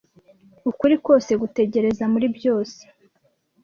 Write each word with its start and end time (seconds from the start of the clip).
Ukuri 0.69 0.95
kose 1.05 1.31
gutegereza 1.41 2.03
muri 2.13 2.27
byose, 2.37 2.81